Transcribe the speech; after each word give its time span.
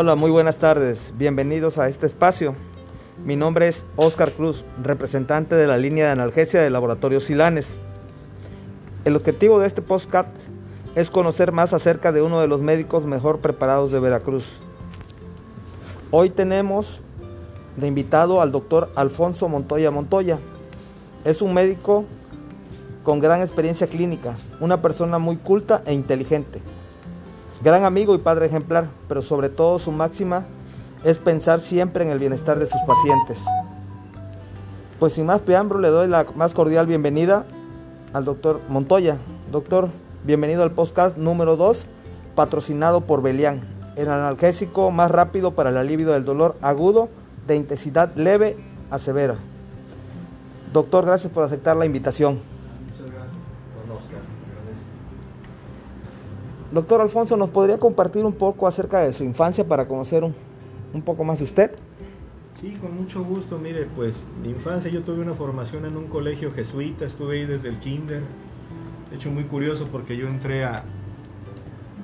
Hola, 0.00 0.14
muy 0.14 0.30
buenas 0.30 0.58
tardes. 0.58 1.12
Bienvenidos 1.18 1.76
a 1.76 1.88
este 1.88 2.06
espacio. 2.06 2.54
Mi 3.24 3.34
nombre 3.34 3.66
es 3.66 3.82
Oscar 3.96 4.30
Cruz, 4.30 4.64
representante 4.80 5.56
de 5.56 5.66
la 5.66 5.76
línea 5.76 6.04
de 6.04 6.12
analgesia 6.12 6.62
del 6.62 6.74
laboratorio 6.74 7.20
Silanes. 7.20 7.66
El 9.04 9.16
objetivo 9.16 9.58
de 9.58 9.66
este 9.66 9.82
podcast 9.82 10.28
es 10.94 11.10
conocer 11.10 11.50
más 11.50 11.72
acerca 11.72 12.12
de 12.12 12.22
uno 12.22 12.40
de 12.40 12.46
los 12.46 12.60
médicos 12.60 13.06
mejor 13.06 13.40
preparados 13.40 13.90
de 13.90 13.98
Veracruz. 13.98 14.44
Hoy 16.12 16.30
tenemos 16.30 17.00
de 17.74 17.88
invitado 17.88 18.40
al 18.40 18.52
doctor 18.52 18.92
Alfonso 18.94 19.48
Montoya 19.48 19.90
Montoya. 19.90 20.38
Es 21.24 21.42
un 21.42 21.52
médico 21.54 22.04
con 23.02 23.18
gran 23.18 23.42
experiencia 23.42 23.88
clínica, 23.88 24.36
una 24.60 24.80
persona 24.80 25.18
muy 25.18 25.38
culta 25.38 25.82
e 25.86 25.92
inteligente. 25.92 26.62
Gran 27.62 27.84
amigo 27.84 28.14
y 28.14 28.18
padre 28.18 28.46
ejemplar, 28.46 28.88
pero 29.08 29.20
sobre 29.20 29.48
todo 29.48 29.80
su 29.80 29.90
máxima 29.90 30.46
es 31.02 31.18
pensar 31.18 31.60
siempre 31.60 32.04
en 32.04 32.10
el 32.10 32.20
bienestar 32.20 32.56
de 32.58 32.66
sus 32.66 32.80
pacientes. 32.82 33.44
Pues 35.00 35.14
sin 35.14 35.26
más 35.26 35.40
preámbulo 35.40 35.80
le 35.80 35.88
doy 35.88 36.06
la 36.06 36.24
más 36.36 36.54
cordial 36.54 36.86
bienvenida 36.86 37.46
al 38.12 38.24
doctor 38.24 38.60
Montoya. 38.68 39.18
Doctor, 39.50 39.88
bienvenido 40.22 40.62
al 40.62 40.70
podcast 40.70 41.16
número 41.16 41.56
2, 41.56 41.86
patrocinado 42.36 43.00
por 43.00 43.22
Belian, 43.22 43.62
el 43.96 44.08
analgésico 44.08 44.92
más 44.92 45.10
rápido 45.10 45.56
para 45.56 45.70
el 45.70 45.78
alivio 45.78 46.12
del 46.12 46.24
dolor 46.24 46.56
agudo 46.62 47.08
de 47.48 47.56
intensidad 47.56 48.14
leve 48.14 48.56
a 48.90 49.00
severa. 49.00 49.34
Doctor, 50.72 51.06
gracias 51.06 51.32
por 51.32 51.42
aceptar 51.42 51.76
la 51.76 51.86
invitación. 51.86 52.38
Muchas 52.84 53.12
gracias, 53.12 53.32
don 53.88 53.96
Oscar. 53.96 54.20
Doctor 56.70 57.00
Alfonso, 57.00 57.36
¿nos 57.36 57.48
podría 57.48 57.78
compartir 57.78 58.24
un 58.26 58.34
poco 58.34 58.66
acerca 58.66 59.00
de 59.00 59.12
su 59.14 59.24
infancia 59.24 59.66
para 59.66 59.88
conocer 59.88 60.22
un, 60.22 60.34
un 60.92 61.02
poco 61.02 61.24
más 61.24 61.38
de 61.38 61.44
usted? 61.44 61.70
Sí, 62.60 62.76
con 62.80 62.94
mucho 62.94 63.22
gusto. 63.24 63.58
Mire, 63.58 63.86
pues 63.86 64.24
mi 64.42 64.50
infancia 64.50 64.90
yo 64.90 65.02
tuve 65.02 65.20
una 65.20 65.32
formación 65.32 65.86
en 65.86 65.96
un 65.96 66.08
colegio 66.08 66.52
jesuita, 66.52 67.06
estuve 67.06 67.40
ahí 67.40 67.46
desde 67.46 67.68
el 67.68 67.78
kinder. 67.78 68.22
De 69.10 69.16
hecho, 69.16 69.30
muy 69.30 69.44
curioso 69.44 69.84
porque 69.90 70.16
yo 70.16 70.28
entré 70.28 70.64
a, 70.64 70.82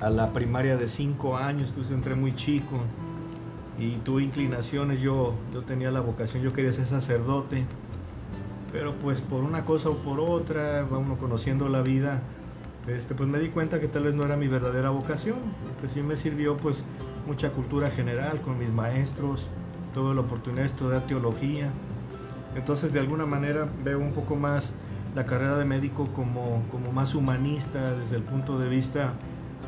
a 0.01 0.09
la 0.09 0.33
primaria 0.33 0.77
de 0.77 0.87
5 0.87 1.37
años, 1.37 1.69
entonces 1.69 1.93
entré 1.93 2.15
muy 2.15 2.35
chico 2.35 2.77
y 3.77 3.97
tuve 3.97 4.23
inclinaciones. 4.23 4.99
Yo, 4.99 5.33
yo 5.53 5.61
tenía 5.61 5.91
la 5.91 5.99
vocación, 5.99 6.41
yo 6.41 6.53
quería 6.53 6.71
ser 6.73 6.85
sacerdote, 6.85 7.65
pero 8.71 8.93
pues 8.95 9.21
por 9.21 9.43
una 9.43 9.63
cosa 9.63 9.89
o 9.89 9.97
por 9.97 10.19
otra, 10.19 10.87
va 10.91 10.97
uno 10.97 11.17
conociendo 11.17 11.69
la 11.69 11.81
vida, 11.83 12.21
este, 12.87 13.15
pues 13.15 13.27
me 13.27 13.39
di 13.39 13.49
cuenta 13.49 13.79
que 13.79 13.87
tal 13.87 14.03
vez 14.03 14.13
no 14.13 14.25
era 14.25 14.35
mi 14.35 14.47
verdadera 14.47 14.89
vocación, 14.89 15.37
que 15.81 15.89
sí 15.89 16.01
me 16.01 16.15
sirvió 16.15 16.57
pues 16.57 16.83
mucha 17.25 17.51
cultura 17.51 17.89
general 17.89 18.41
con 18.41 18.59
mis 18.59 18.69
maestros, 18.69 19.47
tuve 19.93 20.13
la 20.13 20.21
oportunidad 20.21 20.61
de 20.61 20.67
estudiar 20.67 21.01
teología, 21.07 21.69
entonces 22.55 22.93
de 22.93 22.99
alguna 22.99 23.25
manera 23.25 23.67
veo 23.83 23.99
un 23.99 24.13
poco 24.13 24.35
más 24.35 24.73
la 25.15 25.25
carrera 25.25 25.57
de 25.57 25.65
médico 25.65 26.07
como, 26.15 26.61
como 26.71 26.91
más 26.91 27.15
humanista 27.15 27.91
desde 27.93 28.17
el 28.17 28.23
punto 28.23 28.59
de 28.59 28.69
vista 28.69 29.13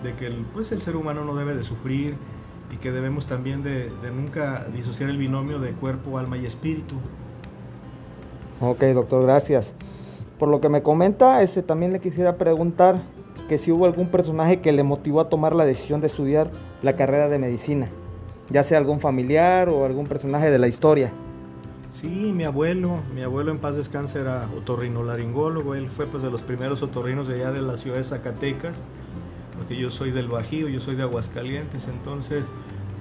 de 0.03 0.13
que 0.13 0.27
el, 0.27 0.45
pues 0.53 0.71
el 0.71 0.81
ser 0.81 0.95
humano 0.95 1.23
no 1.23 1.35
debe 1.35 1.55
de 1.55 1.63
sufrir 1.63 2.15
y 2.71 2.77
que 2.77 2.91
debemos 2.91 3.25
también 3.25 3.63
de, 3.63 3.89
de 4.01 4.11
nunca 4.11 4.65
disociar 4.75 5.09
el 5.09 5.17
binomio 5.17 5.59
de 5.59 5.71
cuerpo, 5.71 6.17
alma 6.17 6.37
y 6.37 6.45
espíritu. 6.45 6.95
Ok, 8.59 8.81
doctor, 8.93 9.23
gracias. 9.23 9.73
Por 10.39 10.49
lo 10.49 10.61
que 10.61 10.69
me 10.69 10.83
comenta, 10.83 11.41
este, 11.41 11.63
también 11.63 11.93
le 11.93 11.99
quisiera 11.99 12.37
preguntar 12.37 13.01
que 13.49 13.57
si 13.57 13.71
hubo 13.71 13.85
algún 13.85 14.09
personaje 14.09 14.59
que 14.59 14.71
le 14.71 14.83
motivó 14.83 15.21
a 15.21 15.29
tomar 15.29 15.55
la 15.55 15.65
decisión 15.65 16.01
de 16.01 16.07
estudiar 16.07 16.51
la 16.83 16.95
carrera 16.95 17.27
de 17.27 17.39
medicina, 17.39 17.89
ya 18.49 18.63
sea 18.63 18.77
algún 18.77 18.99
familiar 18.99 19.69
o 19.69 19.85
algún 19.85 20.05
personaje 20.05 20.51
de 20.51 20.59
la 20.59 20.67
historia. 20.67 21.11
Sí, 21.91 22.31
mi 22.35 22.43
abuelo, 22.43 22.99
mi 23.15 23.23
abuelo 23.23 23.51
en 23.51 23.57
paz 23.57 23.75
descanse 23.75 24.19
era 24.19 24.47
otorrinolaringólogo, 24.55 25.73
él 25.73 25.89
fue 25.89 26.05
pues 26.05 26.21
de 26.21 26.29
los 26.29 26.43
primeros 26.43 26.83
otorrinos 26.83 27.27
de 27.27 27.35
allá 27.35 27.51
de 27.51 27.61
la 27.61 27.77
ciudad 27.77 27.97
de 27.97 28.03
Zacatecas, 28.03 28.75
porque 29.57 29.75
yo 29.75 29.89
soy 29.89 30.11
del 30.11 30.27
Bajío, 30.27 30.69
yo 30.69 30.79
soy 30.79 30.95
de 30.95 31.03
Aguascalientes, 31.03 31.87
entonces 31.87 32.45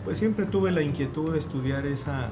pues 0.04 0.18
siempre 0.18 0.46
tuve 0.46 0.70
la 0.70 0.80
inquietud 0.80 1.32
de 1.32 1.38
estudiar 1.38 1.84
esa, 1.84 2.28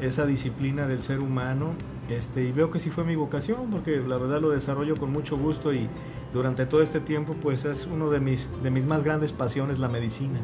esa 0.00 0.26
disciplina 0.26 0.88
del 0.88 1.02
ser 1.02 1.20
humano 1.20 1.74
este, 2.08 2.42
y 2.42 2.52
veo 2.52 2.70
que 2.70 2.80
sí 2.80 2.90
fue 2.90 3.04
mi 3.04 3.16
vocación 3.16 3.70
porque 3.70 3.96
la 3.96 4.18
verdad 4.18 4.40
lo 4.40 4.50
desarrollo 4.50 4.96
con 4.96 5.10
mucho 5.10 5.36
gusto 5.36 5.72
y 5.72 5.88
durante 6.32 6.66
todo 6.66 6.82
este 6.82 7.00
tiempo 7.00 7.34
pues 7.40 7.64
es 7.64 7.86
uno 7.86 8.10
de 8.10 8.20
mis, 8.20 8.48
de 8.62 8.70
mis 8.70 8.84
más 8.84 9.04
grandes 9.04 9.32
pasiones 9.32 9.78
la 9.78 9.88
medicina. 9.88 10.40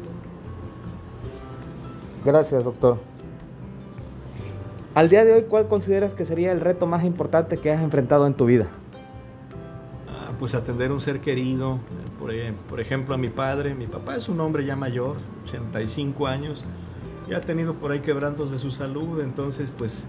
Gracias, 2.25 2.63
doctor. 2.63 2.99
Al 4.93 5.09
día 5.09 5.23
de 5.23 5.33
hoy, 5.33 5.45
¿cuál 5.47 5.67
consideras 5.67 6.13
que 6.13 6.25
sería 6.25 6.51
el 6.51 6.59
reto 6.59 6.85
más 6.85 7.03
importante 7.03 7.57
que 7.57 7.71
has 7.71 7.81
enfrentado 7.81 8.27
en 8.27 8.33
tu 8.33 8.45
vida? 8.45 8.67
Ah, 10.09 10.33
pues 10.37 10.53
atender 10.53 10.91
a 10.91 10.93
un 10.93 10.99
ser 10.99 11.21
querido, 11.21 11.79
por, 12.19 12.31
por 12.67 12.79
ejemplo 12.79 13.15
a 13.15 13.17
mi 13.17 13.29
padre, 13.29 13.73
mi 13.73 13.87
papá 13.87 14.17
es 14.17 14.27
un 14.27 14.41
hombre 14.41 14.65
ya 14.65 14.75
mayor, 14.75 15.15
85 15.45 16.27
años, 16.27 16.65
ya 17.29 17.37
ha 17.37 17.41
tenido 17.41 17.75
por 17.75 17.91
ahí 17.91 18.01
quebrantos 18.01 18.51
de 18.51 18.59
su 18.59 18.69
salud, 18.69 19.21
entonces 19.21 19.71
pues 19.75 20.05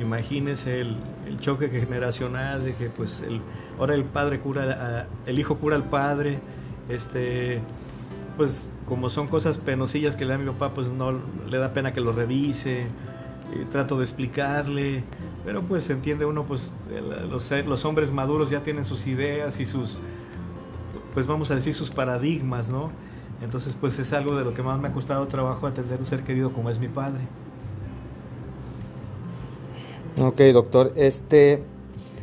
imagínese 0.00 0.80
el, 0.80 0.96
el, 1.26 1.38
choque 1.40 1.68
generacional 1.68 2.64
de 2.64 2.74
que 2.74 2.88
pues 2.88 3.22
ahora 3.78 3.94
el 3.94 4.04
padre 4.04 4.40
cura, 4.40 5.06
el 5.26 5.38
hijo 5.38 5.58
cura 5.58 5.76
al 5.76 5.84
padre, 5.84 6.38
este, 6.88 7.60
pues 8.36 8.66
como 8.86 9.10
son 9.10 9.28
cosas 9.28 9.58
penosillas 9.58 10.16
que 10.16 10.24
le 10.24 10.32
da 10.32 10.38
mi 10.38 10.46
papá, 10.46 10.74
pues 10.74 10.88
no 10.88 11.20
le 11.48 11.58
da 11.58 11.72
pena 11.72 11.92
que 11.92 12.00
lo 12.00 12.12
revise, 12.12 12.86
trato 13.70 13.96
de 13.98 14.04
explicarle, 14.04 15.04
pero 15.44 15.62
pues 15.62 15.88
entiende 15.90 16.24
uno, 16.24 16.44
pues 16.44 16.70
los, 17.30 17.50
los 17.50 17.84
hombres 17.84 18.10
maduros 18.10 18.50
ya 18.50 18.62
tienen 18.62 18.84
sus 18.84 19.06
ideas 19.06 19.60
y 19.60 19.66
sus, 19.66 19.96
pues 21.14 21.26
vamos 21.26 21.50
a 21.50 21.54
decir 21.54 21.74
sus 21.74 21.90
paradigmas, 21.90 22.68
¿no? 22.68 22.90
Entonces 23.42 23.76
pues 23.78 23.98
es 23.98 24.12
algo 24.12 24.36
de 24.36 24.44
lo 24.44 24.54
que 24.54 24.62
más 24.62 24.80
me 24.80 24.88
ha 24.88 24.92
costado 24.92 25.26
trabajo 25.26 25.66
atender 25.66 25.98
un 26.00 26.06
ser 26.06 26.22
querido 26.22 26.52
como 26.52 26.70
es 26.70 26.78
mi 26.78 26.88
padre. 26.88 27.20
Ok, 30.18 30.40
doctor. 30.52 30.92
Este, 30.94 31.62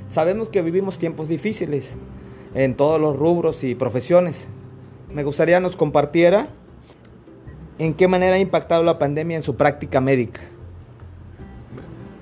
sabemos 0.08 0.50
que 0.50 0.62
vivimos 0.62 0.98
tiempos 0.98 1.28
difíciles 1.28 1.98
en 2.56 2.76
todos 2.76 3.00
los 3.02 3.18
rubros 3.18 3.64
y 3.64 3.76
profesiones. 3.76 4.48
Me 5.14 5.24
gustaría 5.24 5.60
nos 5.60 5.76
compartiera 5.76 6.50
en 7.80 7.94
qué 7.94 8.08
manera 8.08 8.36
ha 8.36 8.40
impactado 8.40 8.84
la 8.84 8.98
pandemia 8.98 9.38
en 9.38 9.44
su 9.44 9.58
práctica 9.58 10.00
médica. 10.00 10.42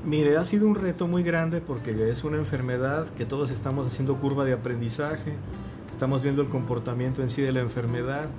Mire, 0.05 0.37
ha 0.37 0.45
sido 0.45 0.67
un 0.67 0.75
reto 0.75 1.07
muy 1.07 1.21
grande 1.21 1.61
porque 1.61 2.09
es 2.09 2.23
una 2.23 2.37
enfermedad 2.37 3.07
que 3.17 3.25
todos 3.25 3.51
estamos 3.51 3.85
haciendo 3.85 4.15
curva 4.15 4.45
de 4.45 4.53
aprendizaje, 4.53 5.33
estamos 5.91 6.23
viendo 6.23 6.41
el 6.41 6.49
comportamiento 6.49 7.21
en 7.21 7.29
sí 7.29 7.41
de 7.41 7.51
la 7.51 7.59
enfermedad. 7.59 8.29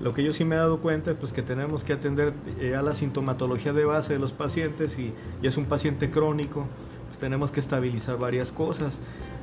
Lo 0.00 0.12
que 0.12 0.22
yo 0.22 0.32
sí 0.32 0.44
me 0.44 0.56
he 0.56 0.58
dado 0.58 0.78
cuenta 0.80 1.10
es 1.12 1.16
pues, 1.16 1.32
que 1.32 1.42
tenemos 1.42 1.84
que 1.84 1.94
atender 1.94 2.34
a 2.76 2.82
la 2.82 2.94
sintomatología 2.94 3.72
de 3.72 3.84
base 3.84 4.12
de 4.12 4.18
los 4.18 4.32
pacientes 4.32 4.98
y, 4.98 5.14
y 5.42 5.46
es 5.46 5.56
un 5.56 5.64
paciente 5.64 6.10
crónico, 6.10 6.66
pues 7.06 7.18
tenemos 7.18 7.50
que 7.50 7.60
estabilizar 7.60 8.18
varias 8.18 8.52
cosas. 8.52 8.98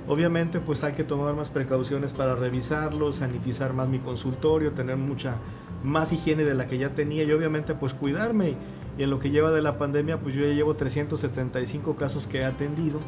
Obviamente 0.08 0.60
pues 0.60 0.84
hay 0.84 0.94
que 0.94 1.04
tomar 1.04 1.34
más 1.34 1.50
precauciones 1.50 2.12
para 2.12 2.36
revisarlo, 2.36 3.14
sanitizar 3.14 3.74
más 3.74 3.88
mi 3.88 4.00
consultorio, 4.00 4.74
tener 4.74 4.98
mucha 4.98 5.36
más 5.84 6.12
higiene 6.12 6.44
de 6.44 6.54
la 6.54 6.68
que 6.68 6.78
ya 6.78 6.90
tenía 6.90 7.24
y 7.24 7.32
obviamente 7.32 7.74
pues 7.74 7.94
cuidarme. 7.94 8.56
Y 8.98 9.04
en 9.04 9.10
lo 9.10 9.20
que 9.20 9.32
lleva 9.32 9.52
de 9.52 9.62
la 9.62 9.78
pandemia 9.78 10.20
pues 10.20 10.36
yo 10.36 10.42
ya 10.42 10.54
llevo 10.54 10.76
375 10.76 11.96
casos 11.96 12.28
que 12.28 12.40
he 12.40 12.46
atendido. 12.46 13.00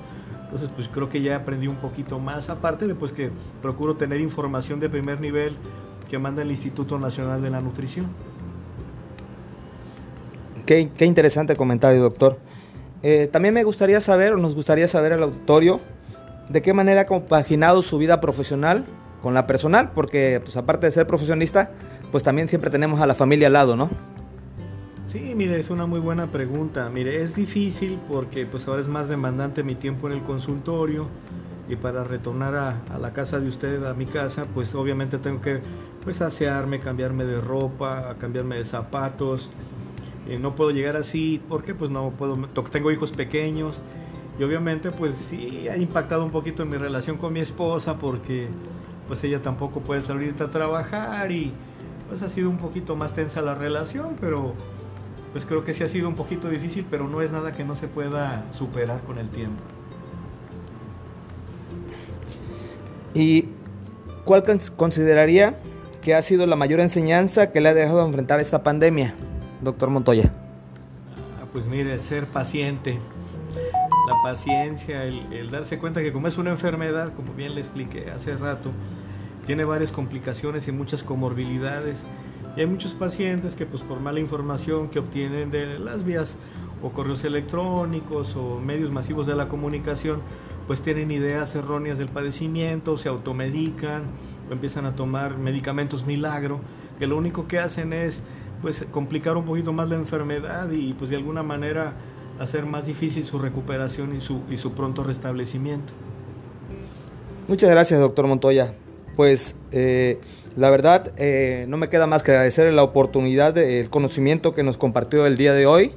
Entonces 0.46 0.70
pues 0.74 0.88
creo 0.88 1.10
que 1.10 1.22
ya 1.22 1.36
aprendí 1.36 1.68
un 1.68 1.76
poquito 1.76 2.18
más. 2.20 2.50
Aparte 2.50 2.88
de 2.88 2.96
pues 2.96 3.12
que 3.12 3.30
procuro 3.62 3.96
tener 3.96 4.22
información 4.22 4.80
de 4.80 4.90
primer 4.90 5.20
nivel 5.20 5.58
que 6.10 6.20
manda 6.20 6.42
el 6.42 6.52
Instituto 6.52 7.00
Nacional 7.00 7.42
de 7.42 7.50
la 7.50 7.62
Nutrición. 7.62 8.08
Qué, 10.66 10.90
qué 10.98 11.06
interesante 11.06 11.56
comentario 11.56 12.02
doctor. 12.02 12.40
Eh, 13.04 13.30
también 13.32 13.54
me 13.54 13.64
gustaría 13.64 14.02
saber 14.02 14.34
o 14.34 14.38
nos 14.38 14.56
gustaría 14.56 14.88
saber 14.88 15.14
al 15.14 15.24
auditorio 15.24 15.80
de 16.50 16.62
qué 16.62 16.74
manera 16.74 17.02
ha 17.02 17.06
compaginado 17.06 17.84
su 17.84 17.98
vida 17.98 18.20
profesional 18.20 18.86
con 19.22 19.34
la 19.34 19.46
personal 19.46 19.92
porque 19.94 20.42
pues 20.44 20.58
aparte 20.58 20.88
de 20.88 20.92
ser 20.92 21.06
profesionista 21.06 21.72
pues 22.12 22.24
también 22.24 22.48
siempre 22.48 22.70
tenemos 22.70 23.02
a 23.02 23.08
la 23.08 23.16
familia 23.16 23.48
al 23.48 23.54
lado 23.54 23.76
no 23.76 23.90
Sí, 25.06 25.34
mire, 25.36 25.60
es 25.60 25.70
una 25.70 25.86
muy 25.86 26.00
buena 26.00 26.26
pregunta. 26.28 26.90
Mire, 26.90 27.22
es 27.22 27.36
difícil 27.36 28.00
porque 28.10 28.48
pues 28.48 28.68
ahora 28.68 28.82
es 28.82 28.88
más 28.88 29.08
demandante 29.08 29.64
mi 29.64 29.76
tiempo 29.76 30.08
en 30.08 30.14
el 30.14 30.24
consultorio 30.24 31.08
y 31.70 31.76
para 31.76 32.04
retornar 32.04 32.56
a, 32.56 32.82
a, 32.94 32.98
la 32.98 33.14
casa 33.14 33.40
de 33.40 33.48
usted, 33.48 33.86
a 33.86 33.94
mi 33.94 34.08
casa, 34.08 34.46
pues 34.54 34.74
obviamente 34.74 35.20
tengo 35.20 35.42
que 35.42 35.62
pues 36.06 36.22
asearme, 36.22 36.80
cambiarme 36.80 37.26
de 37.26 37.42
ropa, 37.42 38.16
cambiarme 38.20 38.58
de 38.58 38.66
zapatos. 38.66 39.50
Eh, 40.30 40.40
no 40.40 40.56
puedo 40.56 40.72
llegar 40.72 40.96
así 40.96 41.42
porque 41.50 41.74
pues 41.74 41.92
no 41.92 42.12
puedo, 42.12 42.38
tengo 42.72 42.92
hijos 42.92 43.12
pequeños 43.12 43.78
y 44.40 44.44
obviamente 44.44 44.92
pues 44.92 45.16
sí 45.16 45.68
ha 45.68 45.78
impactado 45.78 46.24
un 46.24 46.32
poquito 46.32 46.64
en 46.64 46.70
mi 46.70 46.78
relación 46.78 47.18
con 47.18 47.34
mi 47.34 47.40
esposa 47.40 47.98
porque 47.98 48.48
pues 49.08 49.24
ella 49.24 49.42
tampoco 49.42 49.82
puede 49.82 50.02
salir 50.02 50.36
a 50.40 50.48
trabajar 50.50 51.32
y 51.32 51.52
pues 52.08 52.22
ha 52.22 52.30
sido 52.30 52.50
un 52.50 52.58
poquito 52.58 52.96
más 52.96 53.14
tensa 53.14 53.42
la 53.42 53.56
relación, 53.56 54.16
pero 54.22 54.54
pues 55.32 55.46
creo 55.46 55.64
que 55.64 55.74
sí 55.74 55.84
ha 55.84 55.88
sido 55.88 56.08
un 56.08 56.16
poquito 56.16 56.50
difícil, 56.50 56.86
pero 56.90 57.08
no 57.08 57.22
es 57.22 57.32
nada 57.32 57.52
que 57.52 57.64
no 57.64 57.76
se 57.76 57.88
pueda 57.88 58.46
superar 58.52 59.02
con 59.02 59.18
el 59.18 59.30
tiempo. 59.30 59.62
¿Y 63.14 63.50
cuál 64.24 64.44
consideraría 64.76 65.60
que 66.06 66.14
ha 66.14 66.22
sido 66.22 66.46
la 66.46 66.56
mayor 66.56 66.82
enseñanza 66.82 67.52
que 67.52 67.60
le 67.60 67.70
ha 67.70 67.74
dejado 67.74 68.06
enfrentar 68.06 68.40
esta 68.40 68.62
pandemia, 68.62 69.16
doctor 69.62 69.90
Montoya? 69.90 70.32
Ah, 71.42 71.48
pues 71.52 71.66
mire, 71.66 72.00
ser 72.04 72.28
paciente, 72.28 73.00
la 74.08 74.14
paciencia, 74.22 75.04
el, 75.04 75.50
darse 75.50 75.80
cuenta 75.80 76.04
que 76.04 76.14
como 76.14 76.28
es 76.28 76.38
una 76.38 76.52
enfermedad, 76.52 77.12
como 77.16 77.34
bien 77.34 77.56
le 77.56 77.62
expliqué 77.62 78.12
hace 78.12 78.38
rato, 78.38 78.70
tiene 79.48 79.66
varias 79.66 79.92
complicaciones 79.92 80.68
y 80.68 80.72
muchas 80.72 81.02
comorbilidades. 81.02 82.04
Y 82.56 82.60
hay 82.60 82.68
muchos 82.68 82.94
pacientes 82.94 83.56
que 83.56 83.66
pues 83.66 83.82
por 83.82 84.00
mala 84.00 84.20
información 84.20 84.90
que 84.90 85.00
obtienen 85.00 85.50
de 85.50 85.80
las 85.80 86.04
vías 86.04 86.38
o 86.84 86.92
correos 86.92 87.24
electrónicos 87.24 88.36
o 88.36 88.60
medios 88.60 88.92
masivos 88.92 89.26
de 89.26 89.34
la 89.34 89.48
comunicación, 89.48 90.22
pues 90.68 90.84
tienen 90.84 91.10
ideas 91.10 91.56
erróneas 91.56 91.98
del 91.98 92.10
padecimiento, 92.10 92.96
se 92.96 93.10
automedican 93.10 94.04
empiezan 94.50 94.86
a 94.86 94.96
tomar 94.96 95.38
medicamentos 95.38 96.06
milagro, 96.06 96.60
que 97.00 97.08
lo 97.08 97.18
único 97.18 97.48
que 97.48 97.60
hacen 97.60 97.94
es 97.94 98.24
pues 98.62 98.86
complicar 98.92 99.38
un 99.38 99.46
poquito 99.46 99.74
más 99.74 99.90
la 99.90 99.96
enfermedad 99.96 100.72
y 100.72 100.94
pues 100.94 101.10
de 101.10 101.18
alguna 101.18 101.44
manera 101.44 101.94
hacer 102.40 102.66
más 102.66 102.86
difícil 102.86 103.24
su 103.24 103.40
recuperación 103.40 104.16
y 104.16 104.22
su, 104.22 104.42
y 104.50 104.58
su 104.58 104.74
pronto 104.74 105.04
restablecimiento. 105.04 105.94
Muchas 107.48 107.70
gracias, 107.70 108.00
doctor 108.00 108.28
Montoya. 108.28 108.74
Pues 109.16 109.56
eh, 109.72 110.20
la 110.56 110.70
verdad, 110.70 111.14
eh, 111.18 111.66
no 111.68 111.78
me 111.78 111.90
queda 111.90 112.08
más 112.08 112.24
que 112.24 112.32
agradecerle 112.32 112.72
la 112.72 112.84
oportunidad, 112.84 113.54
del 113.54 113.90
conocimiento 113.90 114.54
que 114.54 114.64
nos 114.64 114.78
compartió 114.78 115.26
el 115.26 115.38
día 115.38 115.54
de 115.54 115.66
hoy. 115.66 115.94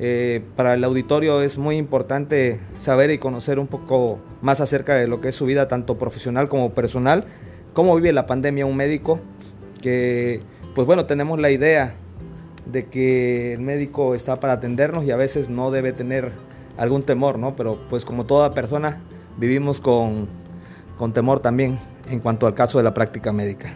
Eh, 0.00 0.42
para 0.56 0.74
el 0.74 0.82
auditorio 0.82 1.40
es 1.40 1.56
muy 1.56 1.76
importante 1.76 2.60
saber 2.78 3.10
y 3.10 3.18
conocer 3.18 3.60
un 3.60 3.68
poco 3.68 4.18
más 4.42 4.60
acerca 4.60 4.96
de 4.96 5.06
lo 5.06 5.20
que 5.20 5.28
es 5.28 5.36
su 5.36 5.46
vida, 5.46 5.68
tanto 5.68 5.96
profesional 5.96 6.48
como 6.48 6.74
personal, 6.74 7.26
cómo 7.74 7.94
vive 7.96 8.12
la 8.14 8.26
pandemia 8.26 8.64
un 8.64 8.76
médico, 8.76 9.20
que 9.82 10.40
pues 10.74 10.86
bueno, 10.86 11.04
tenemos 11.04 11.38
la 11.38 11.50
idea 11.50 11.94
de 12.64 12.86
que 12.86 13.52
el 13.52 13.60
médico 13.60 14.14
está 14.14 14.40
para 14.40 14.54
atendernos 14.54 15.04
y 15.04 15.10
a 15.10 15.16
veces 15.16 15.50
no 15.50 15.70
debe 15.70 15.92
tener 15.92 16.32
algún 16.78 17.02
temor, 17.02 17.38
¿no? 17.38 17.54
Pero 17.54 17.78
pues 17.90 18.04
como 18.04 18.24
toda 18.24 18.54
persona 18.54 19.00
vivimos 19.36 19.80
con, 19.80 20.28
con 20.96 21.12
temor 21.12 21.40
también 21.40 21.78
en 22.10 22.20
cuanto 22.20 22.46
al 22.46 22.54
caso 22.54 22.78
de 22.78 22.84
la 22.84 22.94
práctica 22.94 23.32
médica. 23.32 23.74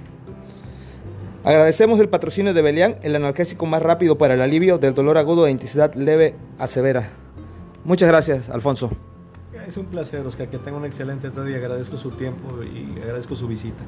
Agradecemos 1.45 2.01
el 2.01 2.09
patrocinio 2.09 2.53
de 2.53 2.63
Belian, 2.63 2.97
el 3.03 3.17
analgésico 3.17 3.67
más 3.67 3.83
rápido 3.83 4.19
para 4.19 4.35
el 4.35 4.41
alivio 4.41 4.79
del 4.79 4.95
dolor 4.95 5.19
agudo 5.19 5.45
de 5.45 5.51
intensidad 5.51 5.95
leve 5.95 6.35
a 6.59 6.67
severa. 6.67 7.11
Muchas 7.85 8.09
gracias, 8.09 8.49
Alfonso. 8.49 8.91
Es 9.67 9.77
un 9.77 9.87
placer, 9.87 10.27
Oscar, 10.27 10.49
que 10.51 10.59
tenga 10.59 10.77
un 10.77 10.85
excelente 10.85 11.31
día. 11.31 11.57
Agradezco 11.57 11.97
su 11.97 12.11
tiempo 12.11 12.63
y 12.63 13.01
agradezco 13.01 13.35
su 13.37 13.49
visita. 13.49 13.85